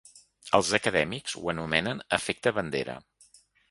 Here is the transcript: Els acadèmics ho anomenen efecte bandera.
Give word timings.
Els 0.59 0.71
acadèmics 0.77 1.37
ho 1.43 1.53
anomenen 1.55 2.05
efecte 2.21 2.59
bandera. 2.61 3.01